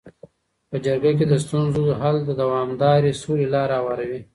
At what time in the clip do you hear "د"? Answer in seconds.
1.27-1.33, 2.25-2.29